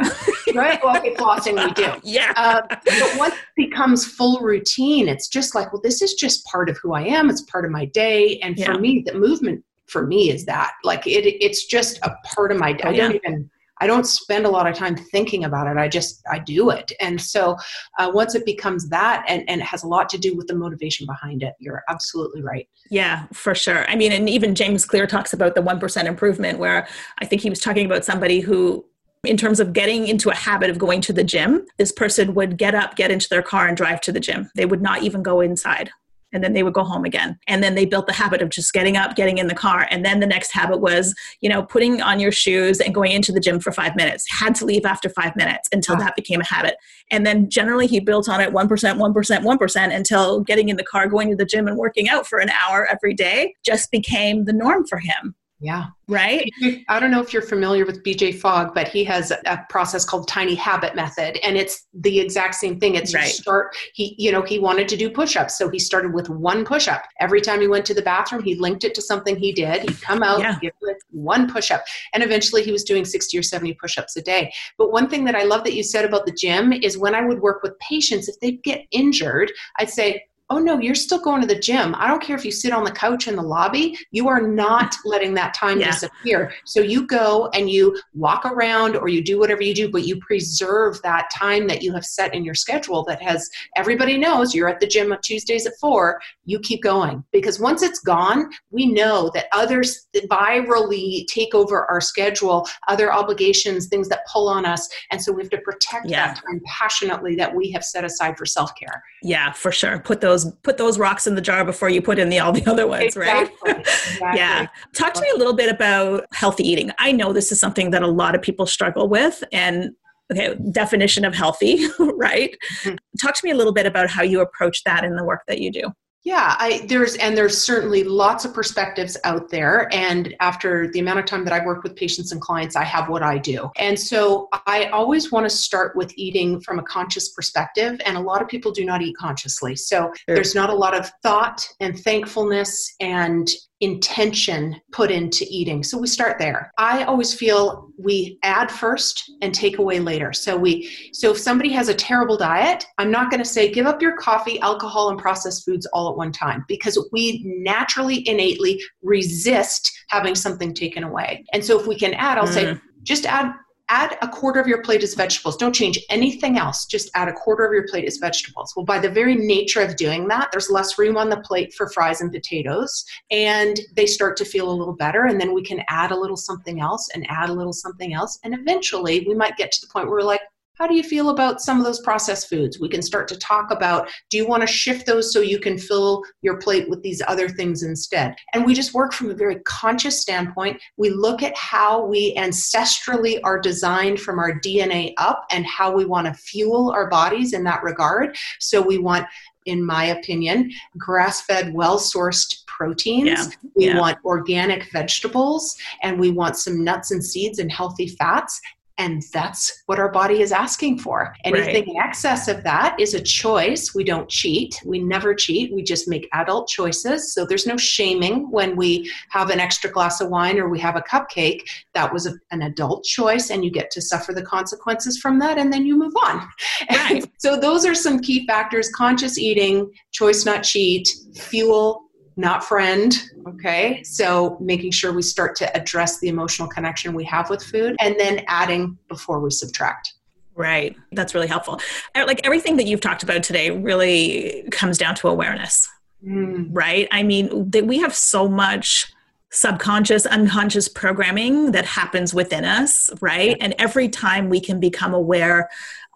[0.55, 0.79] right.
[0.85, 1.93] Well okay flossing we do.
[2.05, 2.33] Yeah.
[2.37, 3.41] Uh, but once it
[3.71, 7.31] becomes full routine it's just like well this is just part of who i am.
[7.31, 8.39] It's part of my day.
[8.41, 10.73] And for me the movement for me is that.
[10.83, 14.49] Like it it's just a part of my i don't even I don't spend a
[14.49, 15.77] lot of time thinking about it.
[15.77, 17.57] I just I do it, and so
[17.99, 20.55] uh, once it becomes that, and and it has a lot to do with the
[20.55, 21.55] motivation behind it.
[21.59, 22.69] You're absolutely right.
[22.91, 23.89] Yeah, for sure.
[23.89, 26.87] I mean, and even James Clear talks about the one percent improvement, where
[27.21, 28.85] I think he was talking about somebody who
[29.25, 32.59] in terms of getting into a habit of going to the gym, this person would
[32.59, 34.51] get up, get into their car, and drive to the gym.
[34.55, 35.91] They would not even go inside
[36.35, 37.39] and then they would go home again.
[37.47, 39.87] And then they built the habit of just getting up, getting in the car.
[39.91, 43.33] And then the next habit was, you know, putting on your shoes and going into
[43.33, 44.27] the gym for five minutes.
[44.31, 46.77] Had to leave after five minutes until that became a habit.
[47.11, 51.07] And then generally he built on it 1%, 1%, 1% until getting in the car,
[51.07, 54.53] going to the gym and working out for an hour every day just became the
[54.53, 55.35] norm for him.
[55.65, 55.87] Yeah.
[56.07, 56.53] Right.
[56.91, 60.29] I don't know if you're familiar with BJ Fogg, but he has a process called
[60.29, 61.39] tiny habit method.
[61.43, 62.97] And it's the exact same thing.
[62.97, 63.25] It's right.
[63.25, 65.57] start, he, you know, he wanted to do push-ups.
[65.57, 67.05] So he started with one push-up.
[67.19, 69.89] Every time he went to the bathroom, he linked it to something he did.
[69.89, 70.59] He'd come out, yeah.
[70.61, 71.83] give it one push-up.
[72.13, 74.53] And eventually he was doing 60 or 70 push-ups a day.
[74.77, 77.25] But one thing that I love that you said about the gym is when I
[77.25, 81.41] would work with patients, if they'd get injured, I'd say, oh no, you're still going
[81.41, 81.95] to the gym.
[81.97, 84.95] I don't care if you sit on the couch in the lobby, you are not
[85.05, 85.91] letting that time yeah.
[85.91, 86.53] disappear.
[86.67, 90.21] So you go and you walk around or you do whatever you do, but you
[90.21, 94.69] preserve that time that you have set in your schedule that has everybody knows you're
[94.69, 96.21] at the gym on Tuesdays at four.
[96.45, 102.01] You keep going because once it's gone, we know that others virally take over our
[102.01, 104.89] schedule, other obligations, things that pull on us.
[105.11, 106.27] And so we have to protect yeah.
[106.27, 109.03] that time passionately that we have set aside for self care.
[109.23, 109.99] Yeah, for sure.
[109.99, 112.53] Put those those put those rocks in the jar before you put in the all
[112.53, 113.73] the other ones exactly.
[113.73, 114.39] right exactly.
[114.39, 117.91] yeah talk to me a little bit about healthy eating i know this is something
[117.91, 119.91] that a lot of people struggle with and
[120.33, 122.97] okay definition of healthy right mm-hmm.
[123.21, 125.61] talk to me a little bit about how you approach that in the work that
[125.61, 125.93] you do
[126.25, 129.93] yeah, I, there's and there's certainly lots of perspectives out there.
[129.93, 133.11] And after the amount of time that I've worked with patients and clients, I have
[133.11, 133.71] what I do.
[133.77, 138.01] And so I always want to start with eating from a conscious perspective.
[138.07, 139.77] And a lot of people do not eat consciously.
[139.77, 140.35] So sure.
[140.35, 143.47] there's not a lot of thought and thankfulness and
[143.85, 145.83] intention put into eating.
[145.83, 146.73] So we start there.
[146.79, 150.33] I always feel we add first and take away later.
[150.33, 153.87] So we so if somebody has a terrible diet, I'm not going to say give
[153.87, 158.83] up your coffee, alcohol and processed foods all at one time because we naturally innately
[159.03, 161.45] resist having something taken away.
[161.53, 162.55] And so if we can add, I'll mm.
[162.55, 163.53] say just add
[163.95, 165.57] add a quarter of your plate as vegetables.
[165.57, 166.85] Don't change anything else.
[166.85, 168.73] Just add a quarter of your plate as vegetables.
[168.75, 171.89] Well, by the very nature of doing that, there's less room on the plate for
[171.89, 175.27] fries and potatoes, and they start to feel a little better.
[175.27, 178.37] And then we can add a little something else and add a little something else.
[178.43, 180.41] And eventually we might get to the point where we're like,
[180.75, 182.81] how do you feel about some of those processed foods?
[182.81, 185.79] We can start to talk about do you want to shift those so you can
[185.79, 188.35] fill your plate with these other things instead?
[188.53, 190.81] And we just work from a very conscious standpoint.
[190.97, 196.05] We look at how we ancestrally are designed from our DNA up and how we
[196.05, 198.37] want to fuel our bodies in that regard.
[198.59, 199.27] So we want
[199.67, 203.29] in my opinion, grass fed, well sourced proteins.
[203.29, 203.71] Yeah.
[203.75, 203.99] We yeah.
[203.99, 208.61] want organic vegetables and we want some nuts and seeds and healthy fats
[208.97, 211.35] And that's what our body is asking for.
[211.45, 211.89] Anything right.
[211.89, 213.93] in excess of that is a choice.
[213.93, 214.81] We don't cheat.
[214.85, 215.75] We never cheat.
[215.75, 217.35] We just make adult choices.
[217.35, 220.95] So there's no shaming when we have an extra glass of wine or we have
[220.95, 221.63] a cupcake.
[221.95, 225.59] That was a, an adult choice, and you get to suffer the consequences from that,
[225.59, 226.49] and then you move on.
[226.91, 227.25] Right.
[227.39, 232.04] so those are some key factors conscious eating, choice not cheat, fuel
[232.37, 233.15] not friend.
[233.47, 234.03] Okay.
[234.03, 238.17] So making sure we start to address the emotional connection we have with food and
[238.19, 240.15] then adding before we subtract.
[240.57, 240.97] Right.
[241.13, 241.81] That's really helpful.
[242.15, 245.89] Like everything that you've talked about today really comes down to awareness.
[246.27, 246.69] Mm.
[246.71, 247.09] Right.
[247.11, 249.13] I mean, that we have so much
[249.51, 253.11] subconscious, unconscious programming that happens within us.
[253.21, 253.57] Right.
[253.61, 255.69] And every time we can become aware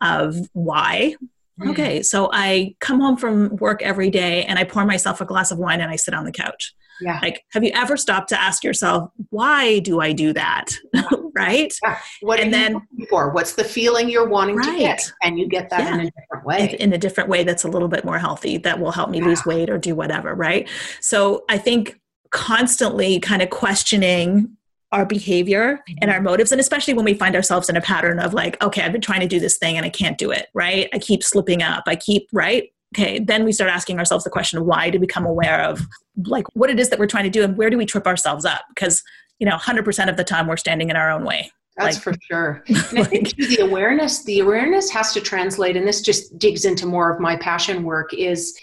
[0.03, 1.17] of why.
[1.67, 2.05] Okay, mm.
[2.05, 5.59] so I come home from work every day and I pour myself a glass of
[5.59, 6.75] wine and I sit on the couch.
[7.01, 7.19] Yeah.
[7.23, 10.67] Like, have you ever stopped to ask yourself, why do I do that?
[11.35, 11.73] right?
[11.83, 11.99] Yeah.
[12.23, 13.31] What and then, for?
[13.31, 14.73] What's the feeling you're wanting right.
[14.73, 15.13] to get?
[15.23, 15.95] And you get that yeah.
[15.95, 16.77] in a different way.
[16.81, 19.27] In a different way that's a little bit more healthy, that will help me yeah.
[19.27, 20.69] lose weight or do whatever, right?
[21.01, 24.57] So I think constantly kind of questioning
[24.93, 26.25] our behavior and our mm-hmm.
[26.25, 29.01] motives and especially when we find ourselves in a pattern of like okay i've been
[29.01, 30.89] trying to do this thing and i can't do it right?
[30.93, 31.85] I keep slipping up.
[31.87, 32.71] I keep right?
[32.97, 35.87] Okay then we start asking ourselves the question why do we become aware of
[36.25, 38.45] like what it is that we're trying to do and where do we trip ourselves
[38.45, 38.63] up?
[38.69, 39.03] Because
[39.39, 41.51] you know 100% of the time we're standing in our own way.
[41.77, 42.65] That's like, for sure.
[42.91, 46.87] And I think the awareness, the awareness has to translate, and this just digs into
[46.87, 48.59] more of my passion work, is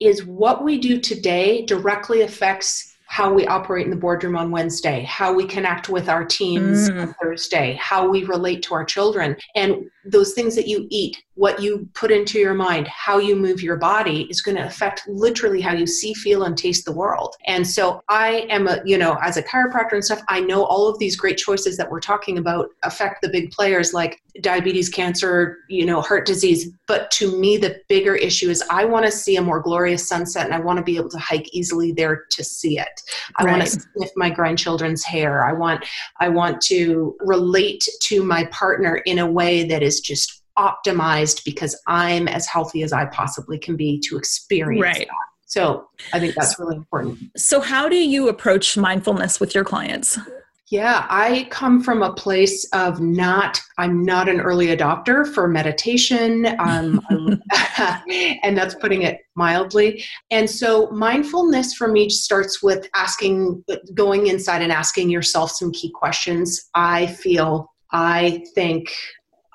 [0.00, 5.02] is what we do today directly affects how we operate in the boardroom on Wednesday,
[5.04, 7.00] how we connect with our teams mm.
[7.00, 9.34] on Thursday, how we relate to our children.
[9.54, 13.62] And those things that you eat, what you put into your mind, how you move
[13.62, 17.34] your body is going to affect literally how you see, feel, and taste the world.
[17.46, 20.88] And so I am a, you know, as a chiropractor and stuff, I know all
[20.88, 25.58] of these great choices that we're talking about affect the big players like diabetes, cancer,
[25.68, 26.70] you know, heart disease.
[26.86, 30.44] But to me, the bigger issue is I want to see a more glorious sunset
[30.44, 33.00] and I want to be able to hike easily there to see it.
[33.36, 33.52] I right.
[33.52, 35.44] want to sniff my grandchildren's hair.
[35.44, 35.84] I want,
[36.20, 41.78] I want to relate to my partner in a way that is just optimized because
[41.86, 45.06] I'm as healthy as I possibly can be to experience right.
[45.06, 45.26] that.
[45.46, 47.18] So I think that's really important.
[47.36, 50.18] So, how do you approach mindfulness with your clients?
[50.68, 56.56] Yeah, I come from a place of not, I'm not an early adopter for meditation,
[56.58, 57.00] um,
[58.42, 60.04] and that's putting it mildly.
[60.32, 65.92] And so, mindfulness for me starts with asking, going inside and asking yourself some key
[65.94, 66.68] questions.
[66.74, 68.90] I feel, I think,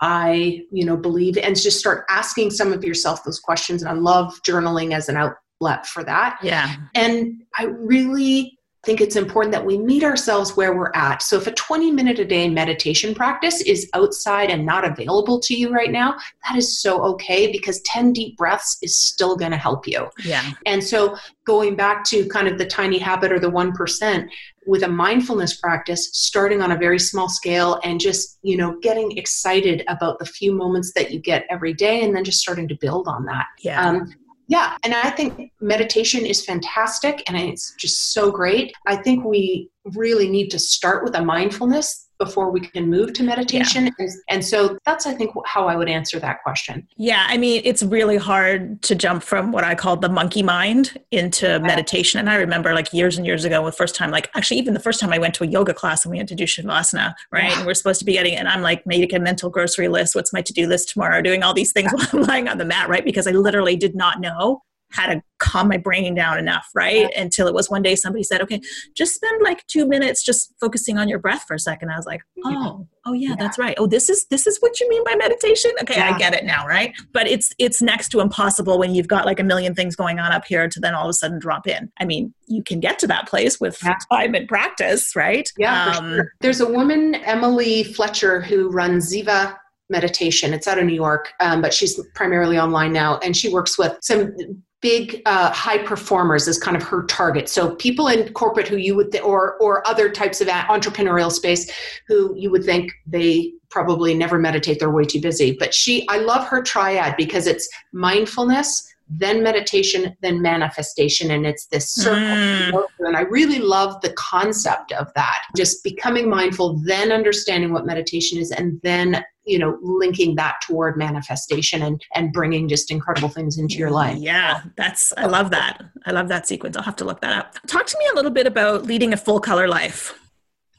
[0.02, 3.84] I, you know, believe, and just start asking some of yourself those questions.
[3.84, 6.40] And I love journaling as an outlet for that.
[6.42, 6.76] Yeah.
[6.96, 11.22] And I really think it's important that we meet ourselves where we're at.
[11.22, 15.54] So if a 20 minute a day meditation practice is outside and not available to
[15.54, 16.16] you right now,
[16.48, 20.10] that is so okay because 10 deep breaths is still going to help you.
[20.24, 20.52] Yeah.
[20.66, 21.16] And so
[21.46, 24.30] going back to kind of the tiny habit or the 1%,
[24.66, 29.18] with a mindfulness practice starting on a very small scale and just you know getting
[29.18, 32.76] excited about the few moments that you get every day and then just starting to
[32.76, 34.14] build on that yeah um,
[34.52, 38.74] yeah and i think meditation is fantastic and it's just so great.
[38.86, 43.24] I think we really need to start with a mindfulness before we can move to
[43.24, 44.08] meditation yeah.
[44.30, 47.82] and, so that's i think how i would answer that question yeah i mean it's
[47.82, 51.58] really hard to jump from what i call the monkey mind into yeah.
[51.58, 54.76] meditation and i remember like years and years ago the first time like actually even
[54.76, 57.14] the first time i went to a yoga class and we had to do shavasana
[57.32, 57.58] right yeah.
[57.58, 60.32] and we're supposed to be getting and i'm like make a mental grocery list what's
[60.32, 63.04] my to-do list tomorrow doing all these things while i'm lying on the mat right
[63.04, 67.10] because i literally did not know how to calm my brain down enough, right?
[67.12, 67.22] Yeah.
[67.22, 68.62] Until it was one day somebody said, okay,
[68.96, 71.90] just spend like two minutes just focusing on your breath for a second.
[71.90, 73.36] I was like, oh, oh yeah, yeah.
[73.38, 73.76] that's right.
[73.78, 75.72] Oh, this is this is what you mean by meditation.
[75.82, 76.14] Okay, yeah.
[76.14, 76.94] I get it now, right?
[77.12, 80.32] But it's it's next to impossible when you've got like a million things going on
[80.32, 81.92] up here to then all of a sudden drop in.
[82.00, 83.80] I mean, you can get to that place with
[84.12, 85.52] time and practice, right?
[85.58, 85.96] Yeah.
[85.98, 86.32] Um, sure.
[86.42, 89.56] There's a woman, Emily Fletcher, who runs Ziva
[89.90, 90.54] meditation.
[90.54, 93.98] It's out of New York, um, but she's primarily online now, and she works with
[94.02, 94.34] some
[94.82, 97.48] big uh, high performers as kind of her target.
[97.48, 101.72] So people in corporate who you would th- or or other types of entrepreneurial space
[102.08, 106.18] who you would think they probably never meditate they're way too busy but she i
[106.18, 111.32] love her triad because it's mindfulness then meditation, then manifestation.
[111.32, 112.22] And it's this circle.
[112.22, 112.86] Mm.
[113.00, 115.44] And I really love the concept of that.
[115.56, 120.98] Just becoming mindful, then understanding what meditation is, and then you know linking that toward
[120.98, 124.18] manifestation and and bringing just incredible things into your life.
[124.18, 125.82] Yeah that's i love that.
[126.06, 126.78] I love that sequence.
[126.78, 127.56] I'll have to look that up.
[127.68, 130.18] Talk to me a little bit about leading a full color life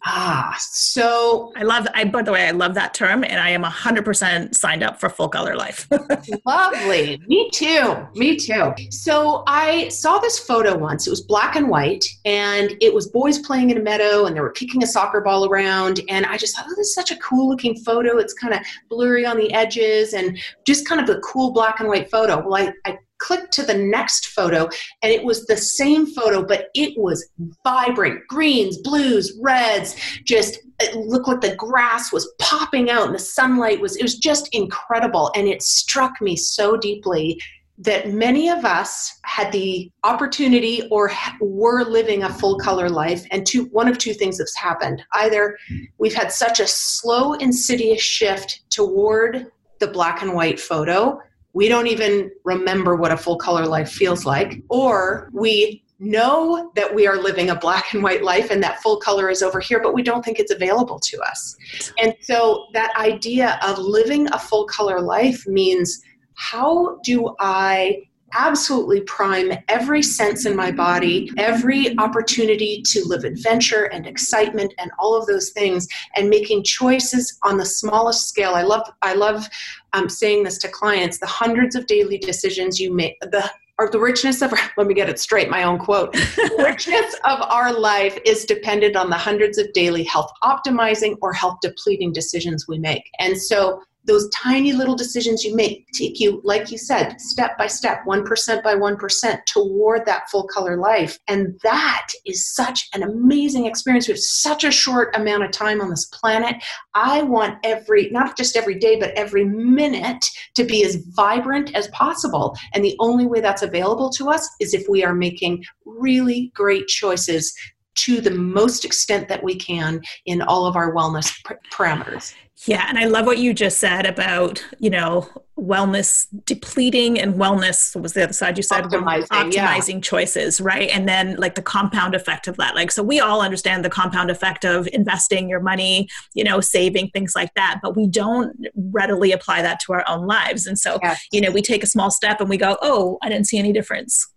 [0.05, 1.87] Ah, so I love.
[1.95, 4.99] I by the way, I love that term, and I am hundred percent signed up
[4.99, 5.89] for full color life.
[6.45, 7.23] lovely.
[7.29, 7.97] Me too.
[8.17, 8.73] Me too.
[8.91, 11.07] So I saw this photo once.
[11.07, 14.41] It was black and white, and it was boys playing in a meadow, and they
[14.41, 16.01] were kicking a soccer ball around.
[16.09, 18.19] And I just thought, oh, this is such a cool looking photo.
[18.19, 21.89] It's kind of blurry on the edges, and just kind of a cool black and
[21.89, 22.41] white photo.
[22.41, 24.69] Well, I, I clicked to the next photo
[25.03, 27.31] and it was the same photo but it was
[27.63, 33.15] vibrant greens blues reds just uh, it looked like the grass was popping out and
[33.15, 37.39] the sunlight was it was just incredible and it struck me so deeply
[37.79, 43.47] that many of us had the opportunity or were living a full color life and
[43.47, 45.03] two one of two things has happened.
[45.15, 45.57] Either
[45.99, 49.47] we've had such a slow insidious shift toward
[49.81, 51.19] the black and white photo
[51.53, 56.93] we don't even remember what a full color life feels like, or we know that
[56.93, 59.81] we are living a black and white life and that full color is over here,
[59.81, 61.57] but we don't think it's available to us.
[62.03, 66.03] And so that idea of living a full color life means
[66.35, 68.03] how do I
[68.35, 74.91] absolutely prime every sense in my body, every opportunity to live adventure and excitement and
[74.99, 78.55] all of those things, and making choices on the smallest scale.
[78.55, 79.49] I love, I love
[79.93, 83.99] um, saying this to clients: the hundreds of daily decisions you make, the or the
[83.99, 88.19] richness of let me get it straight my own quote the richness of our life
[88.25, 93.11] is dependent on the hundreds of daily health optimizing or health depleting decisions we make
[93.19, 97.67] and so those tiny little decisions you make take you, like you said, step by
[97.67, 101.19] step, 1% by 1% toward that full color life.
[101.29, 104.09] And that is such an amazing experience.
[104.09, 106.57] We have such a short amount of time on this planet.
[106.95, 111.89] I want every, not just every day, but every minute to be as vibrant as
[111.89, 112.57] possible.
[112.75, 116.89] And the only way that's available to us is if we are making really great
[116.89, 117.55] choices
[117.95, 122.35] to the most extent that we can in all of our wellness pr- parameters.
[122.67, 125.29] Yeah, and I love what you just said about, you know,
[125.59, 130.01] wellness depleting and wellness what was the other side you said optimizing, optimizing yeah.
[130.01, 130.89] choices, right?
[130.91, 132.75] And then like the compound effect of that.
[132.75, 137.11] Like so we all understand the compound effect of investing your money, you know, saving
[137.11, 140.67] things like that, but we don't readily apply that to our own lives.
[140.67, 141.21] And so, yes.
[141.33, 143.73] you know, we take a small step and we go, "Oh, I didn't see any
[143.73, 144.29] difference."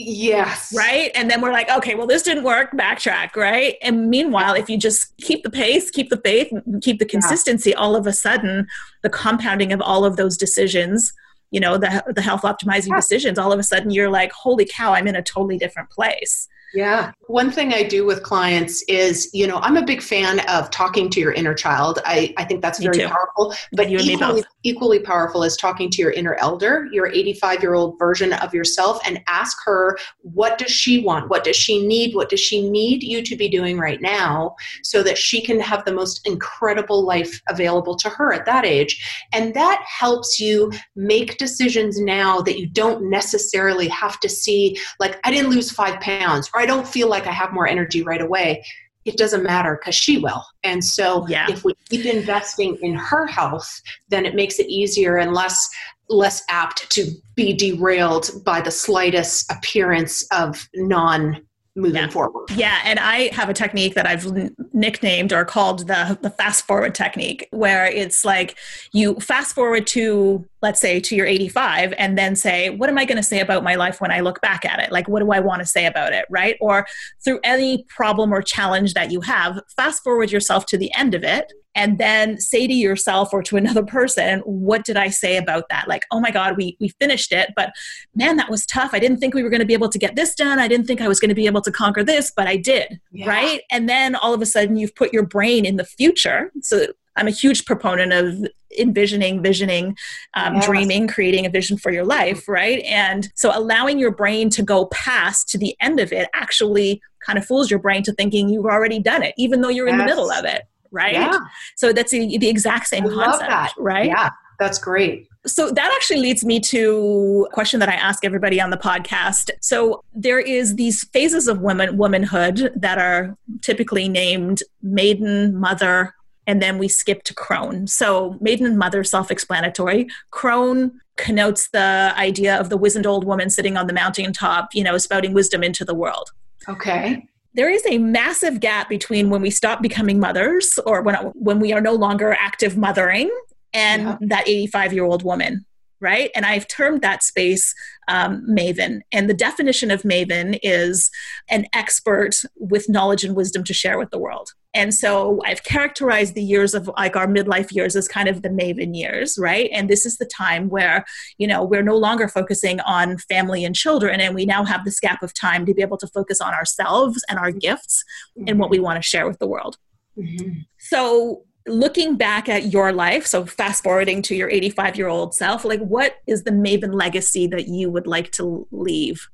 [0.00, 0.72] Yes.
[0.76, 1.10] Right.
[1.16, 3.34] And then we're like, okay, well, this didn't work, backtrack.
[3.34, 3.76] Right.
[3.82, 7.76] And meanwhile, if you just keep the pace, keep the faith, keep the consistency, yeah.
[7.76, 8.68] all of a sudden,
[9.02, 11.12] the compounding of all of those decisions,
[11.50, 12.96] you know, the, the health optimizing yeah.
[12.96, 16.46] decisions, all of a sudden you're like, holy cow, I'm in a totally different place.
[16.74, 17.12] Yeah.
[17.28, 21.08] One thing I do with clients is, you know, I'm a big fan of talking
[21.10, 21.98] to your inner child.
[22.04, 23.54] I, I think that's very powerful.
[23.72, 27.98] But you equally, equally powerful is talking to your inner elder, your 85 year old
[27.98, 31.30] version of yourself, and ask her, what does she want?
[31.30, 32.14] What does she need?
[32.14, 35.84] What does she need you to be doing right now so that she can have
[35.84, 39.26] the most incredible life available to her at that age?
[39.32, 45.20] And that helps you make decisions now that you don't necessarily have to see, like,
[45.24, 48.20] I didn't lose five pounds or I don't feel like I have more energy right
[48.20, 48.64] away,
[49.08, 50.44] it doesn't matter because she will.
[50.62, 51.46] And so yeah.
[51.50, 55.68] if we keep investing in her health, then it makes it easier and less
[56.10, 61.42] less apt to be derailed by the slightest appearance of non
[61.78, 62.10] moving yeah.
[62.10, 62.50] forward.
[62.50, 64.26] Yeah, and I have a technique that I've
[64.72, 68.56] nicknamed or called the the fast forward technique, where it's like
[68.92, 73.04] you fast forward to let's say to your 85 and then say what am i
[73.04, 75.30] going to say about my life when i look back at it like what do
[75.30, 76.86] i want to say about it right or
[77.24, 81.22] through any problem or challenge that you have fast forward yourself to the end of
[81.22, 85.68] it and then say to yourself or to another person what did i say about
[85.70, 87.70] that like oh my god we we finished it but
[88.14, 90.16] man that was tough i didn't think we were going to be able to get
[90.16, 92.48] this done i didn't think i was going to be able to conquer this but
[92.48, 93.28] i did yeah.
[93.28, 96.86] right and then all of a sudden you've put your brain in the future so
[97.16, 99.96] I'm a huge proponent of envisioning, visioning,
[100.34, 100.66] um, yes.
[100.66, 102.80] dreaming, creating a vision for your life, right?
[102.84, 107.36] And so allowing your brain to go past to the end of it actually kind
[107.36, 109.94] of fools your brain to thinking you've already done it, even though you're yes.
[109.94, 111.12] in the middle of it right?
[111.12, 111.38] Yeah.
[111.76, 114.06] So that's the, the exact same I concept, right?
[114.06, 115.28] Yeah, that's great.
[115.46, 119.50] So that actually leads me to a question that I ask everybody on the podcast.
[119.60, 126.14] So there is these phases of women womanhood that are typically named maiden, mother,
[126.46, 127.86] and then we skip to crone.
[127.86, 130.08] So maiden and mother self-explanatory.
[130.30, 134.82] Crone connotes the idea of the wizened old woman sitting on the mountain top, you
[134.82, 136.30] know, spouting wisdom into the world.
[136.68, 141.60] Okay there is a massive gap between when we stop becoming mothers or when, when
[141.60, 143.30] we are no longer active mothering
[143.72, 144.16] and yeah.
[144.20, 145.64] that 85 year old woman
[146.00, 146.30] right?
[146.34, 147.74] And i've termed that space
[148.08, 149.00] um, maven.
[149.12, 151.10] And the definition of maven is
[151.50, 156.34] an expert with knowledge and wisdom to share with the world And so I've characterized
[156.34, 159.70] the years of like our midlife years as kind of the maven years, right?
[159.72, 161.04] And this is the time where,
[161.38, 165.00] you know, we're no longer focusing on family and children, and we now have this
[165.00, 168.04] gap of time to be able to focus on ourselves and our gifts
[168.38, 168.48] mm-hmm.
[168.48, 169.78] and what we want to share with the world.
[170.18, 170.60] Mm-hmm.
[170.78, 175.64] So looking back at your life, so fast forwarding to your 85 year old self,
[175.64, 179.28] like what is the Maven legacy that you would like to leave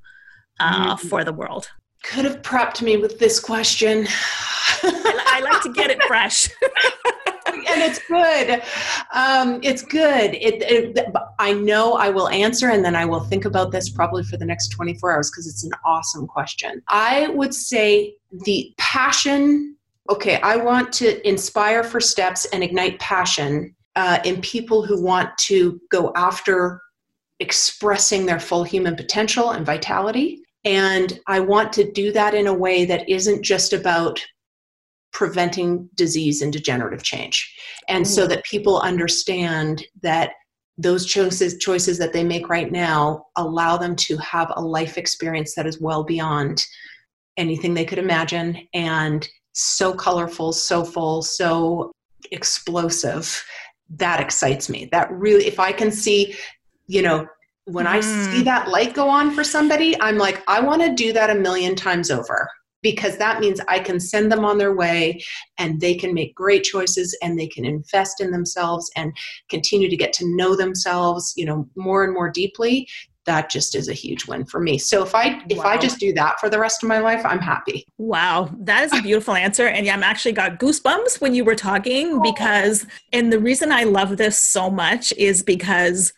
[0.61, 1.09] uh, mm-hmm.
[1.09, 1.69] for the world?
[2.05, 4.07] Could have prepped me with this question.
[4.83, 6.49] I, I, like to get it fresh.
[7.47, 8.63] and it's good.
[9.13, 10.35] Um, it's good.
[10.35, 11.07] It, it,
[11.39, 14.45] I know I will answer and then I will think about this probably for the
[14.45, 16.83] next 24 hours because it's an awesome question.
[16.89, 19.75] I would say the passion
[20.11, 25.37] okay, I want to inspire for steps and ignite passion uh, in people who want
[25.39, 26.81] to go after
[27.41, 30.44] expressing their full human potential and vitality.
[30.65, 34.25] And I want to do that in a way that isn't just about
[35.13, 37.55] preventing disease and degenerative change.
[37.89, 38.31] And so mm.
[38.31, 40.33] that people understand that
[40.77, 45.55] those choices choices that they make right now allow them to have a life experience
[45.55, 46.65] that is well beyond
[47.37, 51.93] anything they could imagine and so colorful, so full, so
[52.33, 53.43] explosive.
[53.91, 54.89] That excites me.
[54.91, 56.35] That really, if I can see,
[56.87, 57.27] you know,
[57.67, 57.91] when mm.
[57.91, 58.45] I see mm.
[58.45, 61.75] that light go on for somebody, I'm like, I want to do that a million
[61.75, 62.49] times over
[62.83, 65.21] because that means I can send them on their way
[65.59, 69.17] and they can make great choices and they can invest in themselves and
[69.49, 72.87] continue to get to know themselves, you know, more and more deeply
[73.27, 74.79] that just is a huge win for me.
[74.79, 75.65] So if I if wow.
[75.65, 77.87] I just do that for the rest of my life, I'm happy.
[77.99, 81.55] Wow, that is a beautiful answer and yeah, I'm actually got goosebumps when you were
[81.55, 86.13] talking because and the reason I love this so much is because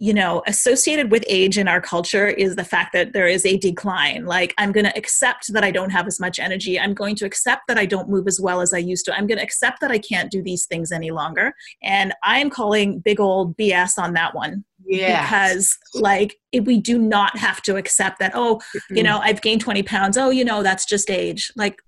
[0.00, 3.56] you know, associated with age in our culture is the fact that there is a
[3.56, 4.26] decline.
[4.26, 6.78] Like, I'm going to accept that I don't have as much energy.
[6.78, 9.14] I'm going to accept that I don't move as well as I used to.
[9.14, 11.52] I'm going to accept that I can't do these things any longer.
[11.82, 14.64] And I am calling big old BS on that one.
[14.86, 15.22] Yeah.
[15.22, 18.96] Because, like, if we do not have to accept that, oh, mm-hmm.
[18.96, 20.16] you know, I've gained 20 pounds.
[20.16, 21.52] Oh, you know, that's just age.
[21.56, 21.80] Like,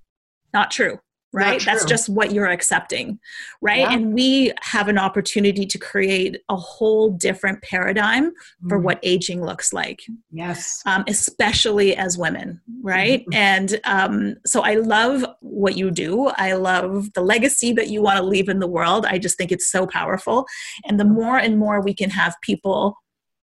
[0.53, 0.99] not true
[1.33, 1.63] right?
[1.65, 3.19] That's just what you're accepting
[3.61, 3.81] right?
[3.81, 3.93] Yeah.
[3.93, 8.33] and we have an opportunity to create a whole different paradigm
[8.69, 8.83] for mm.
[8.83, 10.01] what aging looks like
[10.33, 10.83] yes.
[10.87, 13.21] um, especially as women right?
[13.21, 13.35] Mm-hmm.
[13.35, 16.29] and um, so i love what you do.
[16.37, 19.07] I love the legacy that you want to leave in the world.
[19.07, 20.47] I just think it's so powerful.
[20.85, 22.97] And the more and more we can have people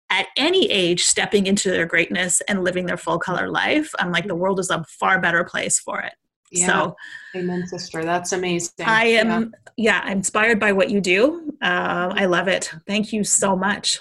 [0.09, 4.27] at any age stepping into their greatness and living their full color life i'm like
[4.27, 6.13] the world is a far better place for it
[6.53, 6.67] yeah.
[6.67, 6.95] So,
[7.35, 8.05] amen, sister.
[8.05, 8.85] That's amazing.
[8.85, 11.53] I am, yeah, yeah inspired by what you do.
[11.61, 12.71] Uh, I love it.
[12.87, 13.99] Thank you so much.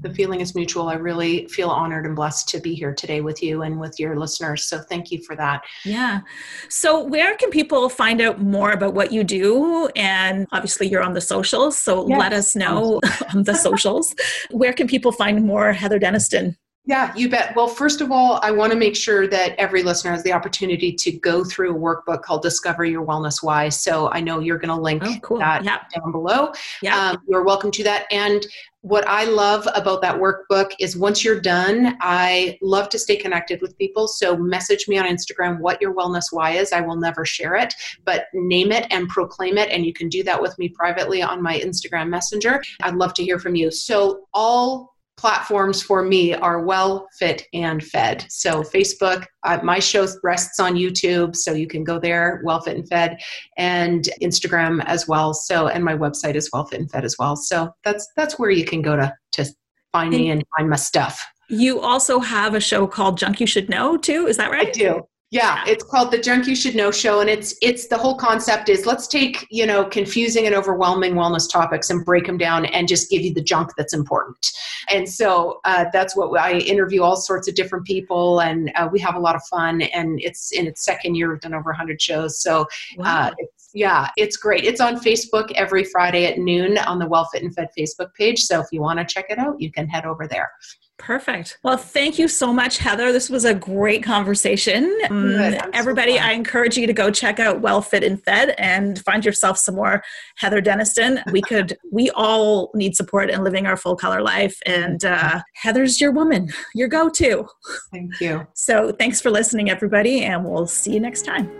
[0.00, 0.88] The feeling is mutual.
[0.88, 4.18] I really feel honored and blessed to be here today with you and with your
[4.18, 4.64] listeners.
[4.64, 5.62] So, thank you for that.
[5.84, 6.20] Yeah.
[6.68, 9.88] So, where can people find out more about what you do?
[9.94, 11.78] And obviously, you're on the socials.
[11.78, 12.18] So, yes.
[12.18, 13.00] let us know
[13.34, 14.14] on the socials.
[14.50, 16.56] Where can people find more Heather Denniston?
[16.84, 17.54] Yeah, you bet.
[17.54, 20.92] Well, first of all, I want to make sure that every listener has the opportunity
[20.92, 23.68] to go through a workbook called Discover Your Wellness Why.
[23.68, 25.38] So I know you're going to link oh, cool.
[25.38, 25.88] that yep.
[25.90, 26.52] down below.
[26.82, 28.06] Yeah, um, you're welcome to that.
[28.10, 28.44] And
[28.80, 33.62] what I love about that workbook is once you're done, I love to stay connected
[33.62, 34.08] with people.
[34.08, 36.72] So message me on Instagram what your wellness why is.
[36.72, 37.72] I will never share it,
[38.04, 39.70] but name it and proclaim it.
[39.70, 42.60] And you can do that with me privately on my Instagram messenger.
[42.82, 43.70] I'd love to hear from you.
[43.70, 48.24] So all platforms for me are well fit and fed.
[48.28, 52.76] So facebook uh, my show rests on youtube so you can go there well fit
[52.76, 53.18] and fed
[53.58, 55.34] and instagram as well.
[55.34, 57.36] So and my website is well fit and fed as well.
[57.36, 59.44] So that's that's where you can go to to
[59.92, 61.24] find me and find my stuff.
[61.48, 64.68] you also have a show called junk you should know too is that right?
[64.68, 65.02] I do
[65.32, 68.68] yeah, it's called the Junk You Should Know Show, and it's it's the whole concept
[68.68, 72.86] is let's take you know confusing and overwhelming wellness topics and break them down and
[72.86, 74.46] just give you the junk that's important.
[74.90, 79.00] And so uh, that's what I interview all sorts of different people, and uh, we
[79.00, 79.80] have a lot of fun.
[79.80, 82.42] And it's in its second year, we've done over 100 shows.
[82.42, 82.64] So uh,
[82.98, 83.28] wow.
[83.28, 84.64] uh, it's, yeah, it's great.
[84.64, 88.40] It's on Facebook every Friday at noon on the Well Fit and Fed Facebook page.
[88.40, 90.50] So if you want to check it out, you can head over there.
[91.02, 91.58] Perfect.
[91.64, 93.10] Well, thank you so much, Heather.
[93.10, 94.84] This was a great conversation.
[95.72, 99.24] Everybody, so I encourage you to go check out Well Fit and Fed and find
[99.24, 100.04] yourself some more
[100.36, 101.20] Heather Denniston.
[101.32, 106.00] We could, we all need support in living our full color life, and uh, Heather's
[106.00, 107.48] your woman, your go to.
[107.90, 108.46] Thank you.
[108.54, 111.50] So, thanks for listening, everybody, and we'll see you next time.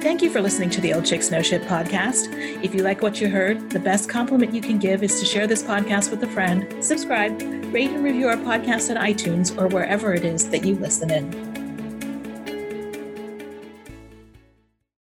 [0.00, 2.32] Thank you for listening to the Old Chicks No Shit podcast.
[2.64, 5.46] If you like what you heard, the best compliment you can give is to share
[5.46, 7.38] this podcast with a friend, subscribe,
[7.70, 11.49] rate and review our podcast at iTunes or wherever it is that you listen in.